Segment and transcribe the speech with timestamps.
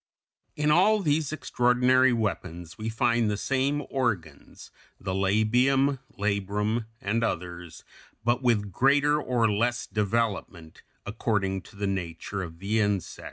[0.55, 7.83] In all these extraordinary weapons we find the same organs, the labium, labrum, and others,
[8.25, 13.19] but with greater or less development, according to the nature of the insect.